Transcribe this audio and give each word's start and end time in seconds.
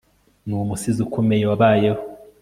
Ni 0.47 0.53
umusizi 0.63 0.99
ukomeye 1.07 1.43
wabayeho 1.49 2.01